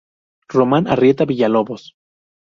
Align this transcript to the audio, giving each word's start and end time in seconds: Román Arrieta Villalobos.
Román 0.55 0.85
Arrieta 0.87 1.25
Villalobos. 1.27 1.83